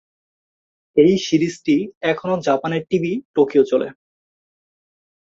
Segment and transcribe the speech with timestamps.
[0.97, 1.75] এই সিরিজটি
[2.03, 3.87] এখনো জাপানের টিভি-টোকিও চলে।